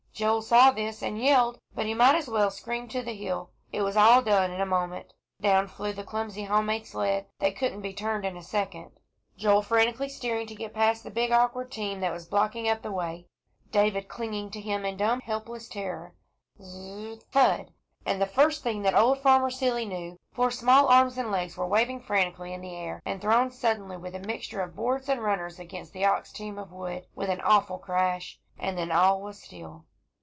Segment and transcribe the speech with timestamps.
[0.13, 3.49] Joel saw this, and yelled, but he might as well have screamed to the hill.
[3.71, 5.13] It was all done in a moment.
[5.41, 8.91] Down flew the clumsy home made sled, that couldn't be turned in a second;
[9.35, 12.91] Joel frantically steering to get past the big awkward team, that was blocking up the
[12.91, 13.25] way,
[13.71, 16.13] David clinging to him in a dumb helpless terror.
[16.61, 17.73] Z z rr thud!
[18.05, 21.65] and the first thing that old Farmer Seeley knew, four small arms and legs were
[21.65, 25.57] waving frantically in the air, and thrown suddenly, with a mixture of boards and runners,
[25.57, 29.85] against the ox team of wood, with an awful crash; and then all was still.